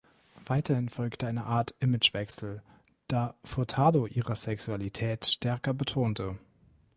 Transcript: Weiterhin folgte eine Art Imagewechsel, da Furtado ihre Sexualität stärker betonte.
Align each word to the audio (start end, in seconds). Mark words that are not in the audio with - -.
Weiterhin 0.47 0.89
folgte 0.89 1.27
eine 1.27 1.45
Art 1.45 1.75
Imagewechsel, 1.79 2.63
da 3.07 3.35
Furtado 3.43 4.07
ihre 4.07 4.35
Sexualität 4.35 5.27
stärker 5.27 5.75
betonte. 5.75 6.39